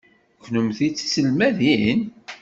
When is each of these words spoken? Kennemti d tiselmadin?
Kennemti 0.43 0.87
d 0.89 0.93
tiselmadin? 0.93 2.01